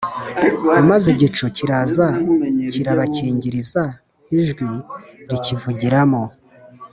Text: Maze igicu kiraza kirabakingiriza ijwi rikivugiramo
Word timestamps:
Maze 0.89 1.05
igicu 1.13 1.45
kiraza 1.55 2.07
kirabakingiriza 2.71 3.83
ijwi 4.39 4.69
rikivugiramo 5.29 6.23